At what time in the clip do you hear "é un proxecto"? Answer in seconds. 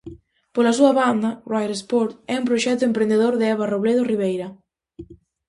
2.33-2.83